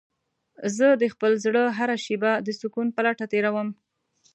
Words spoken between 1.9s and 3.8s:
شېبه د سکون په لټه تېرووم.